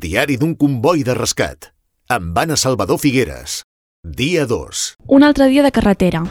Diari 0.00 0.38
d'un 0.40 0.54
comboi 0.56 1.02
de 1.04 1.12
rescat. 1.12 1.74
Amb 2.08 2.38
Anna 2.40 2.56
Salvador 2.56 2.96
Figueres. 2.96 3.58
Dia 4.00 4.46
2. 4.48 4.84
Un 5.12 5.26
altre 5.26 5.48
dia 5.52 5.60
de 5.60 5.70
carretera. 5.70 6.22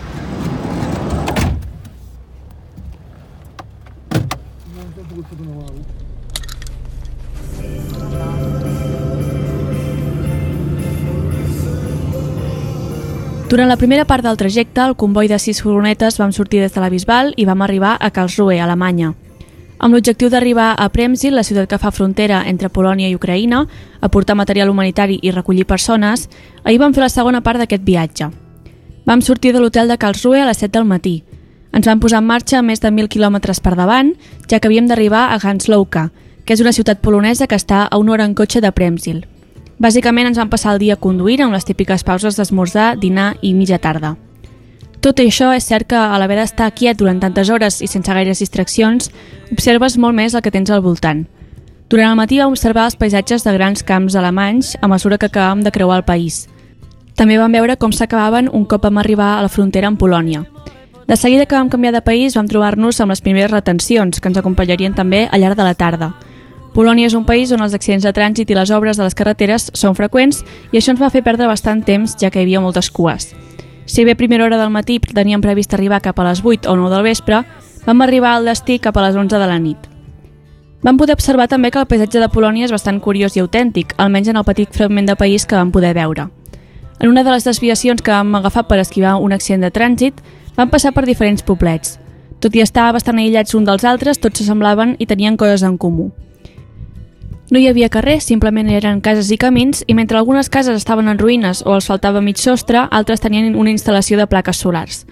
Durant 13.50 13.70
la 13.70 13.78
primera 13.78 14.06
part 14.10 14.26
del 14.26 14.38
trajecte, 14.38 14.82
el 14.82 14.98
comboi 14.98 15.30
de 15.30 15.38
sis 15.38 15.62
furgonetes 15.62 16.18
vam 16.18 16.34
sortir 16.34 16.66
des 16.66 16.74
de 16.74 16.82
la 16.82 16.90
Bisbal 16.90 17.36
i 17.38 17.46
vam 17.46 17.62
arribar 17.62 17.98
a 18.00 18.10
Karlsruhe, 18.10 18.58
Alemanya. 18.58 19.14
Amb 19.80 19.96
l'objectiu 19.96 20.28
d'arribar 20.28 20.74
a 20.76 20.90
Premzil, 20.92 21.32
la 21.36 21.46
ciutat 21.48 21.70
que 21.72 21.78
fa 21.80 21.94
frontera 21.96 22.42
entre 22.52 22.68
Polònia 22.68 23.08
i 23.08 23.16
Ucraïna, 23.16 23.62
a 24.02 24.10
portar 24.12 24.36
material 24.36 24.70
humanitari 24.70 25.22
i 25.24 25.32
recollir 25.32 25.66
persones, 25.66 26.28
ahir 26.66 26.82
vam 26.82 26.94
fer 26.94 27.06
la 27.06 27.10
segona 27.10 27.40
part 27.42 27.64
d'aquest 27.64 27.86
viatge. 27.88 28.28
Vam 29.08 29.24
sortir 29.24 29.54
de 29.56 29.62
l'hotel 29.64 29.88
de 29.88 29.98
Karlsruhe 29.98 30.42
a 30.42 30.50
les 30.52 30.60
7 30.60 30.76
del 30.76 30.86
matí. 30.86 31.24
Ens 31.72 31.88
vam 31.88 32.04
posar 32.04 32.20
en 32.20 32.28
marxa 32.28 32.60
a 32.60 32.62
més 32.62 32.84
de 32.84 32.92
1.000 32.92 33.08
quilòmetres 33.08 33.64
per 33.64 33.78
davant, 33.80 34.12
ja 34.52 34.60
que 34.60 34.68
havíem 34.68 34.92
d'arribar 34.92 35.30
a 35.32 35.40
Ganslowka, 35.40 36.10
que 36.44 36.54
és 36.54 36.62
una 36.62 36.76
ciutat 36.76 37.00
polonesa 37.00 37.48
que 37.48 37.56
està 37.56 37.86
a 37.88 37.98
una 37.98 38.18
hora 38.18 38.26
en 38.28 38.36
cotxe 38.36 38.60
de 38.60 38.72
Premzil. 38.76 39.24
Bàsicament 39.80 40.28
ens 40.28 40.38
vam 40.38 40.50
passar 40.52 40.74
el 40.76 40.84
dia 40.84 41.00
conduint 41.00 41.46
amb 41.46 41.56
les 41.56 41.64
típiques 41.64 42.04
pauses 42.04 42.36
d'esmorzar, 42.36 42.98
dinar 43.00 43.38
i 43.42 43.54
mitja 43.54 43.80
tarda. 43.80 44.18
Tot 45.00 45.20
i 45.24 45.30
això, 45.30 45.54
és 45.56 45.64
cert 45.64 45.88
que 45.88 45.96
a 45.96 46.18
l'haver 46.20 46.36
d'estar 46.42 46.74
quiet 46.76 46.98
durant 47.00 47.22
tantes 47.24 47.48
hores 47.50 47.78
i 47.80 47.88
sense 47.88 48.12
gaires 48.12 48.42
distraccions, 48.44 49.08
observes 49.52 49.96
molt 49.98 50.16
més 50.16 50.34
el 50.36 50.44
que 50.44 50.52
tens 50.52 50.72
al 50.76 50.84
voltant. 50.84 51.24
Durant 51.90 52.12
el 52.12 52.18
matí 52.20 52.38
vam 52.38 52.52
observar 52.52 52.84
els 52.90 52.98
paisatges 53.00 53.46
de 53.48 53.54
grans 53.56 53.82
camps 53.82 54.18
alemanys 54.20 54.76
a 54.82 54.90
mesura 54.92 55.18
que 55.18 55.30
acabàvem 55.30 55.64
de 55.64 55.72
creuar 55.72 56.02
el 56.02 56.06
país. 56.06 56.50
També 57.16 57.40
vam 57.40 57.56
veure 57.56 57.78
com 57.80 57.96
s'acabaven 57.96 58.52
un 58.52 58.66
cop 58.66 58.84
vam 58.84 59.00
arribar 59.00 59.38
a 59.38 59.42
la 59.42 59.50
frontera 59.50 59.88
amb 59.88 60.00
Polònia. 60.00 60.44
De 61.08 61.16
seguida 61.16 61.48
que 61.48 61.56
vam 61.56 61.72
canviar 61.72 61.96
de 61.96 62.04
país 62.06 62.36
vam 62.36 62.48
trobar-nos 62.48 63.00
amb 63.00 63.16
les 63.16 63.24
primeres 63.24 63.50
retencions, 63.52 64.20
que 64.20 64.28
ens 64.30 64.38
acompanyarien 64.38 64.94
també 64.94 65.30
al 65.32 65.42
llarg 65.42 65.58
de 65.58 65.66
la 65.66 65.74
tarda. 65.74 66.12
Polònia 66.76 67.08
és 67.08 67.16
un 67.18 67.26
país 67.26 67.52
on 67.56 67.64
els 67.64 67.74
accidents 67.74 68.04
de 68.04 68.14
trànsit 68.14 68.52
i 68.52 68.56
les 68.56 68.70
obres 68.70 69.00
de 69.00 69.08
les 69.08 69.16
carreteres 69.16 69.72
són 69.74 69.96
freqüents 69.96 70.44
i 70.72 70.78
això 70.78 70.92
ens 70.92 71.02
va 71.02 71.10
fer 71.10 71.24
perdre 71.24 71.48
bastant 71.48 71.82
temps 71.88 72.20
ja 72.20 72.30
que 72.30 72.44
hi 72.44 72.46
havia 72.46 72.62
moltes 72.62 72.92
cues. 72.92 73.32
Si 73.90 74.06
bé 74.06 74.12
a 74.12 74.16
primera 74.16 74.46
hora 74.46 74.60
del 74.60 74.70
matí 74.70 75.00
teníem 75.00 75.42
previst 75.42 75.74
arribar 75.74 76.04
cap 76.06 76.20
a 76.22 76.28
les 76.28 76.44
8 76.46 76.70
o 76.70 76.76
9 76.78 76.94
del 76.94 77.08
vespre, 77.10 77.40
vam 77.88 78.02
arribar 78.06 78.36
al 78.36 78.46
destí 78.46 78.78
cap 78.78 78.96
a 78.98 79.02
les 79.08 79.16
11 79.18 79.40
de 79.42 79.48
la 79.50 79.58
nit. 79.58 79.88
Vam 80.84 80.96
poder 80.96 81.16
observar 81.18 81.48
també 81.50 81.72
que 81.72 81.82
el 81.82 81.88
paisatge 81.90 82.22
de 82.22 82.30
Polònia 82.30 82.68
és 82.70 82.72
bastant 82.72 83.00
curiós 83.02 83.34
i 83.34 83.42
autèntic, 83.42 83.96
almenys 83.98 84.30
en 84.30 84.38
el 84.38 84.46
petit 84.46 84.70
fragment 84.70 85.10
de 85.10 85.18
país 85.18 85.48
que 85.50 85.58
vam 85.58 85.72
poder 85.74 85.96
veure. 85.98 86.28
En 87.00 87.10
una 87.10 87.24
de 87.24 87.34
les 87.34 87.44
desviacions 87.44 88.06
que 88.06 88.14
vam 88.14 88.36
agafar 88.36 88.68
per 88.68 88.78
esquivar 88.78 89.16
un 89.18 89.34
accident 89.34 89.66
de 89.66 89.74
trànsit, 89.74 90.22
vam 90.56 90.70
passar 90.70 90.94
per 90.94 91.08
diferents 91.10 91.42
poblets. 91.42 91.98
Tot 92.40 92.54
i 92.54 92.62
estar 92.62 92.92
bastant 92.94 93.18
aïllats 93.18 93.58
uns 93.58 93.66
dels 93.66 93.90
altres, 93.90 94.22
tots 94.22 94.38
s'assemblaven 94.38 94.98
i 95.00 95.10
tenien 95.10 95.36
coses 95.36 95.66
en 95.66 95.82
comú. 95.82 96.12
No 97.50 97.58
hi 97.58 97.66
havia 97.66 97.90
carrers, 97.90 98.28
simplement 98.30 98.68
eren 98.70 99.00
cases 99.02 99.32
i 99.34 99.38
camins, 99.42 99.82
i 99.90 99.96
mentre 99.98 100.20
algunes 100.20 100.52
cases 100.54 100.76
estaven 100.78 101.08
en 101.10 101.18
ruïnes 101.18 101.64
o 101.66 101.74
els 101.74 101.88
faltava 101.90 102.22
mig 102.22 102.38
sostre, 102.38 102.84
altres 102.94 103.24
tenien 103.24 103.56
una 103.58 103.72
instal·lació 103.74 104.20
de 104.20 104.28
plaques 104.30 104.60
solars. 104.62 105.08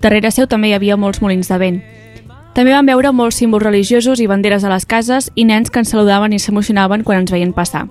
Darrere 0.00 0.30
seu 0.32 0.46
també 0.48 0.70
hi 0.70 0.72
havia 0.72 0.96
molts 0.96 1.20
molins 1.20 1.50
de 1.52 1.58
vent. 1.60 1.82
També 2.56 2.72
vam 2.72 2.88
veure 2.88 3.12
molts 3.12 3.36
símbols 3.42 3.64
religiosos 3.64 4.20
i 4.20 4.26
banderes 4.26 4.64
a 4.64 4.70
les 4.72 4.88
cases 4.88 5.28
i 5.36 5.44
nens 5.44 5.68
que 5.68 5.82
ens 5.82 5.92
saludaven 5.92 6.32
i 6.32 6.38
s'emocionaven 6.40 7.04
quan 7.04 7.20
ens 7.20 7.32
veien 7.32 7.52
passar. 7.52 7.84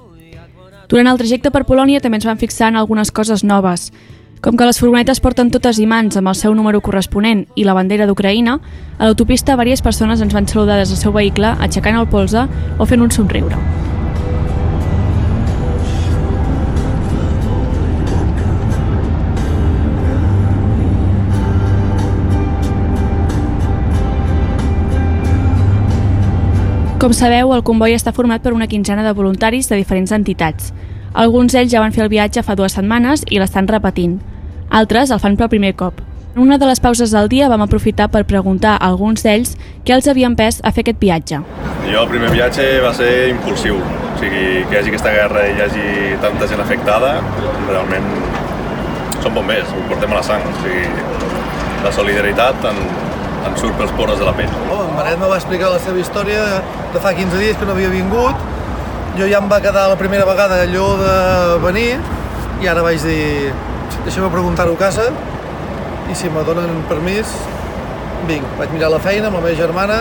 Durant 0.89 1.07
el 1.07 1.21
trajecte 1.21 1.51
per 1.53 1.67
Polònia 1.69 2.01
també 2.01 2.17
ens 2.17 2.25
vam 2.25 2.41
fixar 2.41 2.71
en 2.73 2.81
algunes 2.81 3.13
coses 3.13 3.43
noves, 3.45 3.91
com 4.41 4.57
que 4.57 4.65
les 4.65 4.81
furgonetes 4.81 5.21
porten 5.21 5.53
totes 5.53 5.77
imants 5.77 6.17
amb 6.17 6.33
el 6.33 6.39
seu 6.39 6.57
número 6.57 6.81
corresponent 6.81 7.45
i 7.53 7.67
la 7.69 7.77
bandera 7.77 8.09
d'Ucraïna, 8.09 8.57
a 8.97 9.05
l'autopista 9.05 9.53
diverses 9.53 9.85
persones 9.85 10.25
ens 10.25 10.33
van 10.33 10.49
saludar 10.49 10.81
des 10.81 10.89
del 10.89 10.97
seu 10.97 11.13
vehicle 11.13 11.53
aixecant 11.59 12.01
el 12.01 12.09
polze 12.09 12.47
o 12.79 12.89
fent 12.89 13.05
un 13.05 13.13
somriure. 13.13 13.80
Com 27.01 27.15
sabeu, 27.17 27.49
el 27.55 27.63
comboi 27.65 27.95
està 27.97 28.11
format 28.13 28.43
per 28.45 28.51
una 28.53 28.67
quinzena 28.69 29.01
de 29.01 29.11
voluntaris 29.17 29.65
de 29.71 29.77
diferents 29.79 30.11
entitats. 30.13 30.67
Alguns 31.17 31.55
d'ells 31.55 31.71
ja 31.71 31.79
van 31.81 31.95
fer 31.95 32.03
el 32.03 32.11
viatge 32.11 32.43
fa 32.45 32.53
dues 32.53 32.75
setmanes 32.77 33.23
i 33.25 33.39
l'estan 33.41 33.65
repetint. 33.65 34.19
Altres 34.69 35.09
el 35.09 35.17
fan 35.23 35.33
per 35.39 35.47
primer 35.49 35.71
cop. 35.79 35.97
En 36.35 36.43
una 36.43 36.59
de 36.61 36.67
les 36.69 36.79
pauses 36.79 37.09
del 37.09 37.25
dia 37.31 37.49
vam 37.49 37.65
aprofitar 37.65 38.11
per 38.13 38.21
preguntar 38.29 38.75
a 38.75 38.91
alguns 38.91 39.25
d'ells 39.25 39.55
què 39.81 39.95
els 39.97 40.11
havia 40.13 40.29
empès 40.29 40.61
a 40.61 40.69
fer 40.69 40.85
aquest 40.85 41.01
viatge. 41.01 41.41
Jo 41.89 42.03
el 42.03 42.11
primer 42.13 42.29
viatge 42.35 42.69
va 42.85 42.93
ser 42.93 43.09
impulsiu, 43.31 43.81
o 43.81 44.13
sigui, 44.21 44.61
que 44.69 44.77
hi 44.77 44.81
hagi 44.83 44.93
aquesta 44.93 45.17
guerra 45.17 45.47
i 45.49 45.57
hi 45.57 45.65
hagi 45.65 45.87
tanta 46.21 46.53
gent 46.53 46.61
afectada, 46.61 47.15
realment 47.65 48.11
som 49.25 49.33
bombers, 49.33 49.73
ho 49.73 49.89
portem 49.89 50.13
a 50.13 50.21
la 50.21 50.27
sang, 50.29 50.45
o 50.45 50.53
sigui, 50.61 50.85
la 51.81 51.97
solidaritat 51.97 52.69
en, 52.69 52.85
en 53.47 53.57
surt 53.57 53.77
pels 53.79 53.91
poros 53.97 54.19
de 54.19 54.25
la 54.27 54.33
pell. 54.37 54.51
Oh, 54.69 54.83
en 54.85 54.95
Maret 54.95 55.19
me 55.19 55.29
va 55.29 55.37
explicar 55.39 55.71
la 55.73 55.79
seva 55.83 56.01
història 56.01 56.61
de 56.93 57.01
fa 57.03 57.13
15 57.17 57.39
dies 57.41 57.57
que 57.57 57.67
no 57.67 57.75
havia 57.75 57.91
vingut, 57.93 58.49
jo 59.17 59.27
ja 59.27 59.41
em 59.41 59.49
va 59.51 59.59
quedar 59.63 59.87
la 59.91 59.97
primera 59.99 60.25
vegada 60.27 60.61
allò 60.65 60.87
de 61.01 61.15
venir 61.65 61.89
i 62.61 62.69
ara 62.71 62.83
vaig 62.85 63.01
dir, 63.03 63.51
deixa'm 64.05 64.29
preguntar-ho 64.31 64.77
a 64.77 64.79
casa 64.79 65.09
i 66.11 66.15
si 66.17 66.29
me 66.29 66.43
donen 66.47 66.83
permís, 66.89 67.31
vinc. 68.27 68.45
Vaig 68.59 68.71
mirar 68.75 68.91
la 68.93 68.99
feina 69.03 69.29
amb 69.29 69.39
la 69.39 69.43
meva 69.43 69.57
germana, 69.57 69.99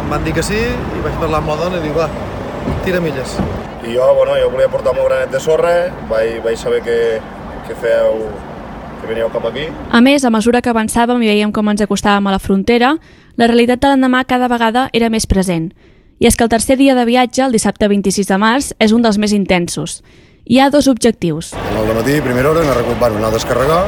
em 0.00 0.10
van 0.12 0.24
dir 0.24 0.34
que 0.36 0.44
sí 0.44 0.60
i 0.60 1.04
vaig 1.04 1.16
parlar 1.20 1.42
amb 1.42 1.52
la 1.52 1.60
dona 1.64 1.80
i 1.80 1.84
dic, 1.84 1.96
va, 1.96 2.08
tira 2.86 3.00
milles. 3.04 3.38
I 3.84 3.96
jo, 3.96 4.08
bueno, 4.16 4.36
jo 4.40 4.50
volia 4.52 4.70
portar 4.72 4.94
el 4.94 5.00
meu 5.00 5.08
granet 5.08 5.32
de 5.32 5.40
sorra, 5.40 5.74
vaig, 6.10 6.38
vaig 6.44 6.60
saber 6.60 6.80
que, 6.84 6.98
que 7.68 7.76
feu 7.80 8.28
que 9.04 9.12
veníeu 9.12 9.30
cap 9.30 9.44
aquí. 9.46 9.68
A 9.90 10.00
més, 10.00 10.24
a 10.24 10.32
mesura 10.32 10.62
que 10.64 10.72
avançàvem 10.72 11.22
i 11.22 11.30
veiem 11.30 11.52
com 11.52 11.68
ens 11.70 11.84
acostàvem 11.84 12.26
a 12.26 12.34
la 12.34 12.40
frontera, 12.40 12.94
la 13.36 13.48
realitat 13.50 13.82
de 13.82 13.92
l'endemà 13.92 14.24
cada 14.24 14.48
vegada 14.48 14.88
era 14.92 15.10
més 15.12 15.28
present. 15.28 15.72
I 16.18 16.28
és 16.30 16.36
que 16.36 16.44
el 16.46 16.50
tercer 16.50 16.78
dia 16.78 16.94
de 16.94 17.04
viatge, 17.04 17.42
el 17.44 17.52
dissabte 17.52 17.88
26 17.90 18.30
de 18.30 18.38
març, 18.38 18.72
és 18.78 18.94
un 18.94 19.02
dels 19.02 19.18
més 19.18 19.34
intensos. 19.36 20.00
Hi 20.46 20.60
ha 20.60 20.70
dos 20.70 20.88
objectius. 20.88 21.52
Al 21.54 21.94
matí, 21.96 22.20
primera 22.24 22.50
hora, 22.50 22.64
anar 22.64 22.78
a, 22.80 22.98
bueno, 23.00 23.16
anar 23.16 23.32
a 23.32 23.36
descarregar 23.36 23.82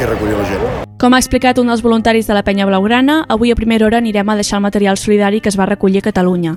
i 0.00 0.06
recollir 0.06 0.36
la 0.36 0.48
gent. 0.48 0.66
Com 1.00 1.14
ha 1.14 1.20
explicat 1.20 1.58
un 1.58 1.68
dels 1.72 1.82
voluntaris 1.84 2.28
de 2.28 2.36
la 2.36 2.44
penya 2.44 2.66
blaugrana, 2.68 3.24
avui 3.28 3.52
a 3.52 3.56
primera 3.56 3.86
hora 3.86 3.98
anirem 3.98 4.28
a 4.28 4.36
deixar 4.36 4.60
el 4.60 4.66
material 4.68 4.96
solidari 4.96 5.40
que 5.40 5.48
es 5.48 5.58
va 5.58 5.66
recollir 5.66 6.00
a 6.00 6.08
Catalunya. 6.08 6.56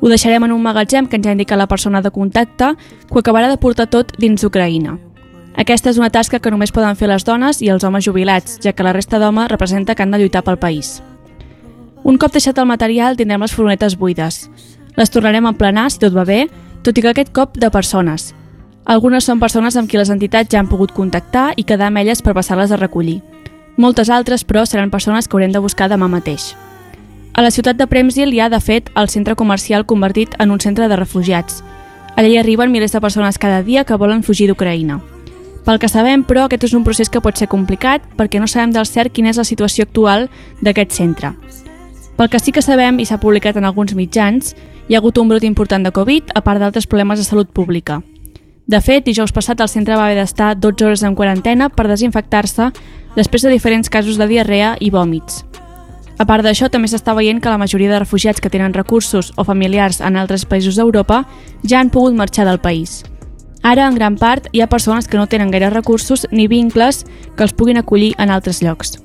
Ho 0.00 0.08
deixarem 0.08 0.44
en 0.44 0.52
un 0.52 0.62
magatzem 0.62 1.08
que 1.08 1.16
ens 1.16 1.26
ha 1.26 1.32
indicat 1.32 1.58
la 1.58 1.68
persona 1.68 2.02
de 2.02 2.12
contacte, 2.12 2.74
que 3.08 3.20
acabarà 3.20 3.48
de 3.48 3.60
portar 3.60 3.88
tot 3.88 4.12
dins 4.20 4.40
d'Ucraïna. 4.40 4.98
Aquesta 5.54 5.92
és 5.92 5.98
una 5.98 6.10
tasca 6.10 6.40
que 6.42 6.50
només 6.50 6.72
poden 6.74 6.96
fer 6.98 7.06
les 7.06 7.24
dones 7.24 7.60
i 7.62 7.68
els 7.70 7.84
homes 7.86 8.04
jubilats, 8.04 8.58
ja 8.62 8.72
que 8.74 8.82
la 8.82 8.92
resta 8.92 9.20
d'homes 9.22 9.48
representa 9.52 9.94
que 9.94 10.02
han 10.02 10.10
de 10.10 10.18
lluitar 10.18 10.42
pel 10.42 10.58
país. 10.58 11.00
Un 12.02 12.18
cop 12.18 12.32
deixat 12.34 12.58
el 12.58 12.66
material, 12.66 13.16
tindrem 13.16 13.40
les 13.40 13.54
furgonetes 13.54 13.94
buides. 13.96 14.48
Les 14.96 15.10
tornarem 15.10 15.46
a 15.46 15.52
emplenar, 15.54 15.86
si 15.90 16.02
tot 16.02 16.12
va 16.16 16.26
bé, 16.26 16.48
tot 16.82 16.98
i 16.98 17.04
que 17.04 17.12
aquest 17.14 17.30
cop 17.32 17.54
de 17.56 17.70
persones. 17.70 18.34
Algunes 18.84 19.24
són 19.24 19.40
persones 19.40 19.78
amb 19.78 19.88
qui 19.88 19.96
les 19.96 20.10
entitats 20.12 20.50
ja 20.52 20.58
han 20.60 20.68
pogut 20.68 20.92
contactar 20.92 21.52
i 21.56 21.64
quedar 21.64 21.88
amb 21.88 22.02
elles 22.02 22.20
per 22.20 22.34
passar-les 22.34 22.74
a 22.74 22.80
recollir. 22.82 23.22
Moltes 23.78 24.10
altres, 24.10 24.44
però, 24.44 24.66
seran 24.66 24.90
persones 24.90 25.26
que 25.26 25.38
haurem 25.38 25.54
de 25.54 25.62
buscar 25.62 25.88
demà 25.88 26.10
mateix. 26.10 26.52
A 27.32 27.42
la 27.42 27.54
ciutat 27.54 27.78
de 27.78 27.86
Premzil 27.86 28.34
hi 28.34 28.42
ha, 28.42 28.50
de 28.50 28.60
fet, 28.60 28.90
el 28.94 29.08
centre 29.08 29.34
comercial 29.34 29.86
convertit 29.86 30.34
en 30.38 30.50
un 30.50 30.60
centre 30.60 30.90
de 30.90 30.98
refugiats. 31.00 31.62
Allà 32.14 32.28
hi 32.28 32.38
arriben 32.38 32.70
milers 32.70 32.92
de 32.92 33.00
persones 33.00 33.38
cada 33.38 33.62
dia 33.62 33.84
que 33.84 33.96
volen 33.96 34.22
fugir 34.22 34.50
d'Ucraïna. 34.50 35.00
Pel 35.64 35.78
que 35.80 35.88
sabem, 35.88 36.26
però, 36.28 36.44
aquest 36.44 36.66
és 36.68 36.74
un 36.76 36.84
procés 36.84 37.08
que 37.08 37.22
pot 37.24 37.38
ser 37.40 37.48
complicat 37.48 38.04
perquè 38.18 38.40
no 38.40 38.48
sabem 38.50 38.74
del 38.74 38.84
cert 38.84 39.14
quina 39.16 39.30
és 39.32 39.40
la 39.40 39.46
situació 39.48 39.86
actual 39.88 40.28
d'aquest 40.60 40.92
centre. 40.92 41.32
Pel 42.18 42.28
que 42.30 42.38
sí 42.38 42.52
que 42.52 42.62
sabem, 42.62 43.00
i 43.00 43.06
s'ha 43.08 43.18
publicat 43.18 43.56
en 43.56 43.64
alguns 43.64 43.94
mitjans, 43.96 44.52
hi 44.88 44.94
ha 44.94 45.00
hagut 45.00 45.18
un 45.18 45.30
brot 45.32 45.44
important 45.48 45.82
de 45.82 45.92
Covid, 45.92 46.34
a 46.34 46.42
part 46.44 46.60
d'altres 46.60 46.86
problemes 46.86 47.18
de 47.18 47.24
salut 47.24 47.48
pública. 47.48 48.02
De 48.66 48.80
fet, 48.80 49.04
dijous 49.04 49.32
passat 49.32 49.60
el 49.60 49.68
centre 49.68 49.96
va 49.96 50.06
haver 50.06 50.20
d'estar 50.20 50.54
12 50.56 50.84
hores 50.84 51.02
en 51.02 51.16
quarantena 51.16 51.68
per 51.68 51.88
desinfectar-se 51.88 52.70
després 53.16 53.42
de 53.42 53.52
diferents 53.52 53.88
casos 53.88 54.20
de 54.20 54.28
diarrea 54.28 54.76
i 54.80 54.92
vòmits. 54.92 55.44
A 56.18 56.24
part 56.28 56.44
d'això, 56.46 56.68
també 56.70 56.88
s'està 56.88 57.16
veient 57.16 57.40
que 57.42 57.50
la 57.50 57.58
majoria 57.58 57.90
de 57.90 57.98
refugiats 57.98 58.40
que 58.40 58.52
tenen 58.52 58.76
recursos 58.76 59.32
o 59.36 59.44
familiars 59.44 60.00
en 60.00 60.16
altres 60.16 60.44
països 60.46 60.76
d'Europa 60.76 61.24
ja 61.64 61.80
han 61.80 61.90
pogut 61.90 62.14
marxar 62.14 62.46
del 62.46 62.60
país. 62.60 63.02
Ara, 63.64 63.86
en 63.88 63.94
gran 63.96 64.18
part, 64.20 64.50
hi 64.52 64.60
ha 64.60 64.68
persones 64.68 65.08
que 65.08 65.16
no 65.16 65.26
tenen 65.26 65.50
gaire 65.50 65.70
recursos 65.72 66.26
ni 66.30 66.44
vincles 66.52 67.06
que 67.34 67.42
els 67.46 67.54
puguin 67.56 67.80
acollir 67.80 68.12
en 68.20 68.28
altres 68.28 68.60
llocs. 68.60 68.98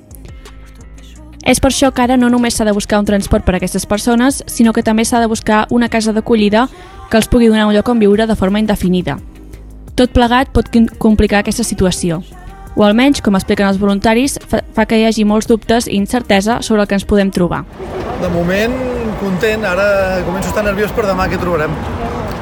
És 1.48 1.62
per 1.64 1.70
això 1.70 1.88
que 1.96 2.04
ara 2.04 2.18
no 2.20 2.28
només 2.28 2.58
s'ha 2.58 2.66
de 2.68 2.74
buscar 2.76 2.98
un 3.00 3.08
transport 3.08 3.46
per 3.46 3.54
a 3.54 3.56
aquestes 3.56 3.86
persones, 3.88 4.42
sinó 4.46 4.74
que 4.76 4.84
també 4.84 5.06
s'ha 5.08 5.22
de 5.24 5.30
buscar 5.32 5.64
una 5.70 5.88
casa 5.88 6.12
d'acollida 6.12 6.68
que 7.08 7.16
els 7.16 7.30
pugui 7.32 7.48
donar 7.48 7.70
un 7.70 7.74
lloc 7.74 7.88
on 7.88 8.04
viure 8.04 8.26
de 8.28 8.36
forma 8.36 8.60
indefinida. 8.60 9.16
Tot 9.96 10.12
plegat 10.12 10.52
pot 10.52 10.68
complicar 10.98 11.40
aquesta 11.40 11.64
situació, 11.64 12.20
o 12.76 12.84
almenys, 12.84 13.24
com 13.24 13.34
expliquen 13.40 13.66
els 13.66 13.80
voluntaris, 13.80 14.36
fa, 14.44 14.84
que 14.84 15.00
hi 15.00 15.08
hagi 15.08 15.24
molts 15.24 15.48
dubtes 15.48 15.88
i 15.88 15.96
incertesa 15.96 16.60
sobre 16.60 16.84
el 16.84 16.88
que 16.88 17.00
ens 17.00 17.08
podem 17.08 17.32
trobar. 17.32 17.64
De 18.20 18.28
moment, 18.28 18.76
content, 19.24 19.64
ara 19.64 20.20
començo 20.28 20.50
a 20.50 20.52
estar 20.52 20.64
nerviós 20.68 20.92
per 20.92 21.08
demà 21.08 21.32
què 21.32 21.40
trobarem. 21.40 21.72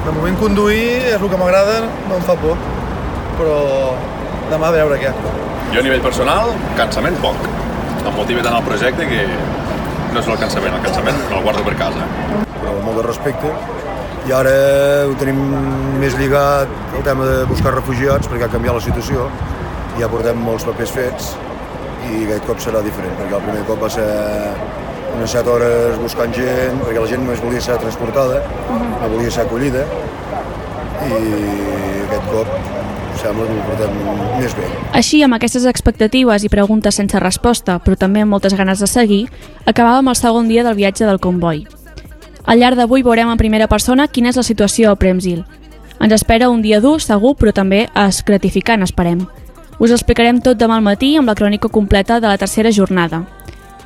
De 0.08 0.12
moment 0.16 0.38
conduir 0.40 0.84
és 1.05 1.20
el 1.20 1.28
que 1.28 1.37
m'agrada, 1.37 1.82
no 2.08 2.16
em 2.16 2.22
fa 2.25 2.32
por, 2.40 2.56
però 3.37 3.56
demà 4.49 4.70
a 4.70 4.72
veure 4.72 4.96
què. 5.02 5.10
Jo 5.75 5.82
a 5.82 5.84
nivell 5.84 6.00
personal, 6.00 6.55
cansament 6.78 7.19
poc. 7.20 7.43
Em 7.99 8.16
motiva 8.16 8.40
tant 8.46 8.56
el 8.56 8.64
projecte 8.64 9.05
que 9.10 9.26
no 10.14 10.22
és 10.22 10.31
el 10.32 10.40
cansament, 10.40 10.78
el 10.78 10.87
cansament 10.87 11.20
me'l 11.28 11.44
guardo 11.44 11.66
per 11.66 11.76
casa. 11.82 12.08
Però 12.55 12.72
amb 12.72 12.88
molt 12.88 13.02
de 13.02 13.05
respecte. 13.05 13.52
I 14.31 14.32
ara 14.38 14.56
ho 15.10 15.12
tenim 15.20 15.44
més 16.00 16.16
lligat 16.16 16.72
el 16.96 17.05
tema 17.05 17.28
de 17.28 17.44
buscar 17.52 17.76
refugiats 17.76 18.32
perquè 18.32 18.49
ha 18.49 18.52
canviat 18.56 18.81
la 18.81 18.87
situació. 18.88 19.28
Ja 20.00 20.08
portem 20.08 20.40
molts 20.40 20.64
papers 20.70 20.96
fets 20.96 21.34
i 22.08 22.25
aquest 22.25 22.49
cop 22.49 22.64
serà 22.64 22.81
diferent, 22.81 23.12
perquè 23.20 23.43
el 23.43 23.44
primer 23.50 23.69
cop 23.69 23.84
va 23.84 23.93
ser 23.93 24.08
unes 25.16 25.31
7 25.34 25.50
hores 25.50 25.99
buscant 26.02 26.34
gent, 26.34 26.81
perquè 26.84 27.00
la 27.00 27.08
gent 27.10 27.25
només 27.25 27.43
volia 27.43 27.62
ser 27.64 27.78
transportada, 27.81 28.43
no 28.69 29.08
volia 29.12 29.31
ser 29.31 29.46
acollida, 29.46 29.84
i 31.08 31.22
aquest 32.08 32.28
cop 32.32 32.52
sembla 33.19 33.46
que 33.49 33.56
ho 33.56 33.64
portem 33.66 33.96
més 34.38 34.55
bé. 34.55 34.69
Així, 34.99 35.22
amb 35.26 35.37
aquestes 35.37 35.66
expectatives 35.66 36.44
i 36.46 36.52
preguntes 36.52 36.99
sense 37.00 37.19
resposta, 37.22 37.78
però 37.82 37.99
també 37.99 38.22
amb 38.22 38.34
moltes 38.34 38.55
ganes 38.58 38.82
de 38.82 38.88
seguir, 38.90 39.25
acabàvem 39.66 40.10
el 40.10 40.19
segon 40.19 40.49
dia 40.49 40.64
del 40.66 40.78
viatge 40.78 41.06
del 41.06 41.20
comboi. 41.22 41.64
Al 42.49 42.62
llarg 42.62 42.78
d'avui 42.78 43.02
veurem 43.05 43.28
en 43.28 43.40
primera 43.40 43.69
persona 43.69 44.08
quina 44.08 44.31
és 44.31 44.38
la 44.38 44.46
situació 44.46 44.90
a 44.90 44.96
Premsil. 44.96 45.43
Ens 46.00 46.14
espera 46.14 46.49
un 46.49 46.62
dia 46.62 46.81
dur, 46.81 47.00
segur, 47.02 47.34
però 47.37 47.52
també 47.52 47.88
es 48.06 48.22
gratificant, 48.25 48.87
esperem. 48.87 49.26
Us 49.78 49.93
explicarem 49.94 50.40
tot 50.43 50.58
demà 50.58 50.78
al 50.78 50.87
matí 50.87 51.16
amb 51.19 51.28
la 51.28 51.34
crònica 51.38 51.69
completa 51.69 52.20
de 52.20 52.31
la 52.31 52.38
tercera 52.38 52.72
jornada. 52.72 53.26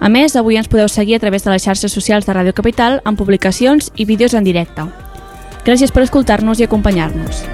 A 0.02 0.08
més, 0.10 0.34
avui 0.34 0.56
ens 0.58 0.66
podeu 0.66 0.88
seguir 0.90 1.14
a 1.14 1.20
través 1.22 1.44
de 1.46 1.52
les 1.52 1.62
xarxes 1.62 1.92
socials 1.94 2.26
de 2.26 2.34
Ràdio 2.34 2.52
Capital 2.58 2.98
amb 3.06 3.20
publicacions 3.20 3.92
i 3.94 4.02
vídeos 4.04 4.34
en 4.34 4.42
directe. 4.42 4.82
Gràcies 5.62 5.94
per 5.94 6.02
escoltar-nos 6.02 6.58
i 6.58 6.66
acompanyar-nos. 6.66 7.44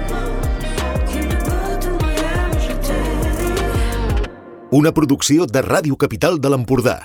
Una 4.73 4.93
producció 4.97 5.45
de 5.45 5.61
Ràdio 5.61 5.93
Capital 5.97 6.41
de 6.41 6.49
l'Empordà. 6.49 6.97